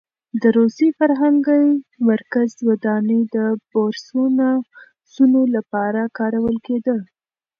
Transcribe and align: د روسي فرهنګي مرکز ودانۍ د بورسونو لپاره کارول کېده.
د 0.41 0.43
روسي 0.57 0.87
فرهنګي 0.97 1.65
مرکز 2.09 2.49
ودانۍ 2.69 3.21
د 3.35 3.37
بورسونو 3.71 5.41
لپاره 5.55 6.01
کارول 6.17 6.57
کېده. 6.65 6.97